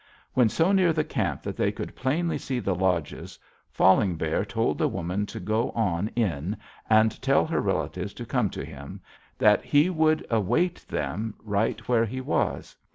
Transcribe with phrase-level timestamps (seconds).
[0.33, 3.37] "When so near the camp that they could plainly see the lodges,
[3.69, 6.57] Falling Bear told the woman to go on in
[6.89, 8.99] and tell her relatives to come to him;
[9.37, 12.75] that he would await them right where he was.